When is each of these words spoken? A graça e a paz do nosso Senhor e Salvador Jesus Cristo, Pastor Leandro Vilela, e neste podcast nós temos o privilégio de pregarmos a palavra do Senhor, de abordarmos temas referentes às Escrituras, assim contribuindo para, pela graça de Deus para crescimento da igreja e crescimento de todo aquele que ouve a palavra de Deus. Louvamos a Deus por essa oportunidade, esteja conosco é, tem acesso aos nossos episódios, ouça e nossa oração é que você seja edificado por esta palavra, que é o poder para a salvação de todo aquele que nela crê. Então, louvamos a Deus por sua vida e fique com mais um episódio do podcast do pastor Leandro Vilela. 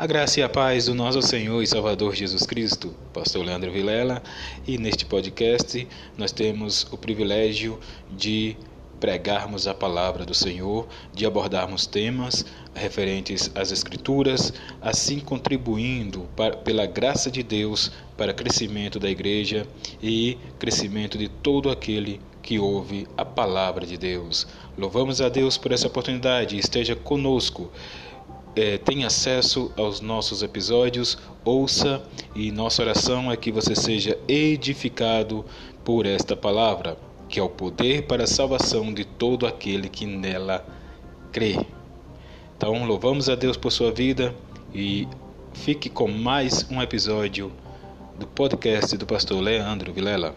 A 0.00 0.06
graça 0.06 0.40
e 0.40 0.42
a 0.42 0.48
paz 0.48 0.86
do 0.86 0.94
nosso 0.94 1.20
Senhor 1.20 1.62
e 1.62 1.66
Salvador 1.66 2.14
Jesus 2.14 2.46
Cristo, 2.46 2.96
Pastor 3.12 3.44
Leandro 3.44 3.70
Vilela, 3.70 4.22
e 4.66 4.78
neste 4.78 5.04
podcast 5.04 5.86
nós 6.16 6.32
temos 6.32 6.86
o 6.90 6.96
privilégio 6.96 7.78
de 8.10 8.56
pregarmos 8.98 9.68
a 9.68 9.74
palavra 9.74 10.24
do 10.24 10.32
Senhor, 10.32 10.88
de 11.12 11.26
abordarmos 11.26 11.86
temas 11.86 12.46
referentes 12.74 13.50
às 13.54 13.72
Escrituras, 13.72 14.54
assim 14.80 15.20
contribuindo 15.20 16.26
para, 16.34 16.56
pela 16.56 16.86
graça 16.86 17.30
de 17.30 17.42
Deus 17.42 17.92
para 18.16 18.32
crescimento 18.32 18.98
da 18.98 19.10
igreja 19.10 19.66
e 20.02 20.38
crescimento 20.58 21.18
de 21.18 21.28
todo 21.28 21.68
aquele 21.68 22.22
que 22.42 22.58
ouve 22.58 23.06
a 23.18 23.24
palavra 23.26 23.84
de 23.84 23.98
Deus. 23.98 24.46
Louvamos 24.78 25.20
a 25.20 25.28
Deus 25.28 25.58
por 25.58 25.72
essa 25.72 25.88
oportunidade, 25.88 26.58
esteja 26.58 26.96
conosco 26.96 27.70
é, 28.56 28.78
tem 28.78 29.04
acesso 29.04 29.70
aos 29.76 30.00
nossos 30.00 30.42
episódios, 30.42 31.18
ouça 31.44 32.02
e 32.34 32.50
nossa 32.50 32.82
oração 32.82 33.30
é 33.30 33.36
que 33.36 33.52
você 33.52 33.74
seja 33.74 34.18
edificado 34.28 35.44
por 35.84 36.06
esta 36.06 36.36
palavra, 36.36 36.96
que 37.28 37.38
é 37.38 37.42
o 37.42 37.48
poder 37.48 38.06
para 38.06 38.24
a 38.24 38.26
salvação 38.26 38.92
de 38.92 39.04
todo 39.04 39.46
aquele 39.46 39.88
que 39.88 40.06
nela 40.06 40.64
crê. 41.32 41.64
Então, 42.56 42.84
louvamos 42.84 43.28
a 43.28 43.34
Deus 43.34 43.56
por 43.56 43.70
sua 43.70 43.90
vida 43.90 44.34
e 44.74 45.08
fique 45.54 45.88
com 45.88 46.08
mais 46.08 46.66
um 46.70 46.82
episódio 46.82 47.52
do 48.18 48.26
podcast 48.26 48.96
do 48.96 49.06
pastor 49.06 49.40
Leandro 49.40 49.92
Vilela. 49.92 50.34